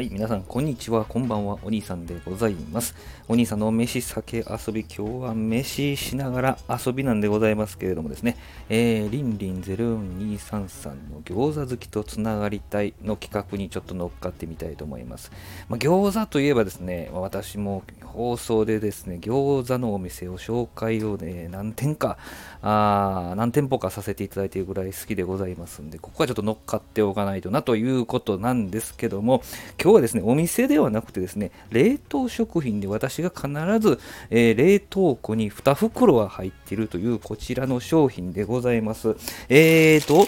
[0.00, 2.94] はい、皆さん、こんにちは、こんばんは、お兄さんでございます。
[3.28, 8.38] お兄さんの飯、酒、遊び、今日は飯しながら遊びなんでございますけれどもですね、
[8.70, 15.32] えー、リンリン04233の餃子好きとつながりたいの企画にちょっと乗っかってみたいと思います。
[15.68, 22.16] まあ、餃子といえばですね、私も放送でですね、餃子のお店を紹介をね、何店か、
[22.62, 29.42] あ何店舗かさせていただいているぐらい好きでございますんで、ここはちょっと乗っかっておかないとなということなんですけども、
[29.78, 33.48] 今日はですね、お店ではなくてですね、冷凍食品で私が必
[33.80, 33.98] ず、
[34.30, 39.16] えー冷凍庫に2袋は入っているというこちらの商品でございます。
[39.48, 40.26] えーと、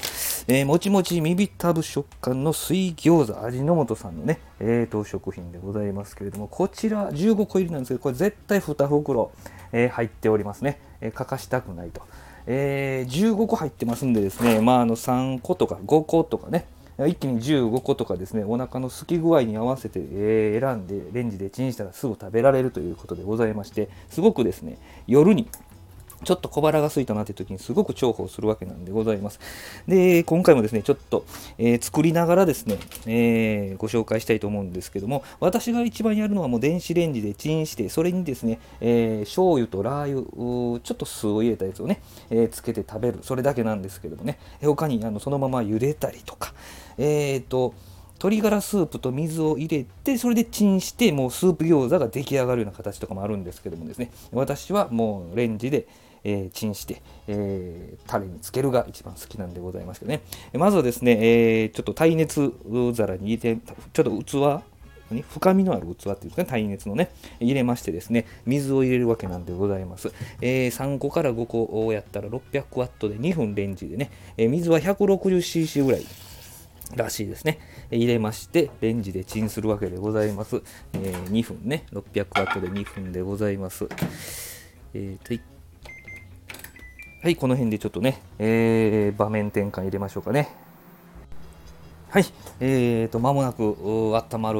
[0.48, 9.32] えーもちもちみびたぶ食感の水餃子、味の素さんのね、冷凍食品でございますけれども、こちら15個入りなんですけど、これ絶対2袋、
[9.72, 10.78] えー入っておりますね。
[11.00, 12.02] えー欠かしたくないと。
[12.46, 16.66] えー15個入ってますんでですね、まあ、あの3個とか5個とかね、
[17.06, 25.48] 一気に15個とかですね、お腹の空き具合に合わせて、え選んでレンジでチンしたらすぐ食べられるということでございまして、すごくですね、夜に
[26.24, 29.40] ちょっと小腹が空いたなという時にすごく重宝するわけなんでございます。
[29.86, 31.24] で、今回もですね、ちょっと、
[31.58, 46.54] えー作りながらですね、えーご紹介したいと思うんですけども、私が一番やるのはもう電子レンジでチンして、それにですね、えー醤油とラー油、ちょっと酢を入れたやつをね、えーつけて食べる、それだけなんですけどもね、他にあのそのまま茹でたりとか、
[46.98, 47.74] えーと、
[48.14, 54.12] 鶏ガラスープと水を入れてそれでチンしてもうスープ餃子が出来上がるような形とかもあるんですけどもですね。
[54.32, 55.88] 私はもうレンジで、
[56.24, 60.22] えーチンして、えータレにつけるが一番好きなんでございますけどね
[60.54, 62.52] まずはですね、えーちょっと耐熱
[62.94, 63.60] 皿に入れて
[63.92, 64.62] ちょっと器
[65.10, 76.06] 何深みのある器っていうんですかね耐熱のね入れましてですね水を入れるわけなんでございます、えー3個から5個をやったら600ワットで2分レンジでね、えー水は 160cc ぐらい
[76.96, 77.58] らしいですね。
[77.90, 80.62] 入れまして、レンジでチンするわけでございます。
[80.92, 83.86] えー2分ね、600ワットで2分でございます。
[84.92, 85.40] えーとい
[87.22, 90.48] はい、この辺でちょっとね、えー場面転換入れましょうかね。
[92.10, 92.24] はい、
[92.58, 94.58] えーと、間もなく温まる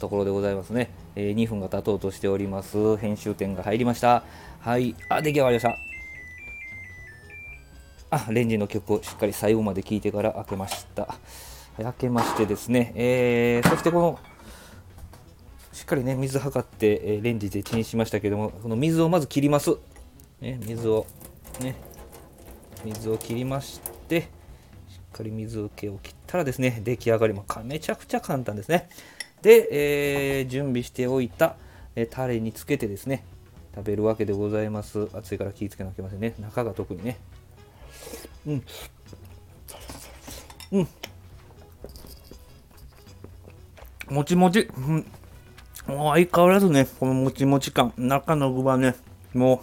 [0.00, 0.90] ところでございますね。
[1.14, 2.96] えー2分が経とうとしております。
[2.96, 4.24] 編集点が入りました。
[4.62, 5.76] はい、あ、出来上がりました。
[8.10, 11.14] あレンジの曲をしっかり最後まで聞いてから開けました。
[11.76, 14.18] 開けましてですね、えーそしてこの
[15.72, 19.76] しっかりね水測って、えレンジでチンしましたけどもこの水をまず切ります、
[20.40, 21.06] ね、水を
[21.60, 21.76] ね
[22.84, 24.28] 水を切りましてしっ
[25.12, 28.88] かり水気を切ったらですね出来上がりもめちゃくちゃ簡単ですね。
[29.42, 29.68] で、
[30.38, 31.56] えー準備しておいた、
[31.96, 33.24] えタレにつけてですね
[33.74, 35.08] 食べるわけでございます。
[35.12, 36.34] 熱いから気ぃつけなきゃいけませんね。
[36.38, 37.18] 中が特にね。
[38.46, 38.62] うん。
[40.72, 40.88] うん。
[44.08, 45.06] もちもち、うん、
[45.86, 48.94] もう相変わらずね、このもちもち感、中の具はね、
[49.32, 49.62] も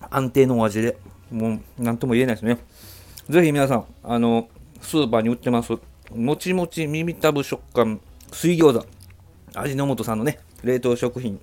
[0.00, 0.98] う安定の味で、
[1.30, 2.58] もうなんとも言えないですね。
[3.28, 4.48] ぜひ皆さん、あの、
[4.80, 5.72] スーパーに売ってます、
[6.14, 8.00] もちもち耳たぶ食感、
[8.32, 8.86] 水餃子、
[9.54, 11.40] 味の素さんのね、冷凍食品、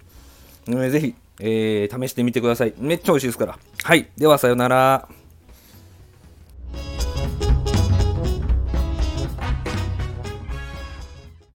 [0.67, 2.73] えーぜひ、えー試してみてください。
[2.77, 3.59] めっちゃ美味しいですから。
[3.83, 4.09] はい。
[4.17, 5.07] では、さようなら。